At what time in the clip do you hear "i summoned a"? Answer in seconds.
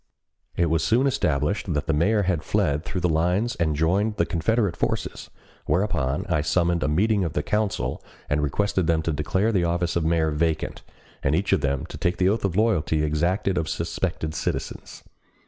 6.27-6.87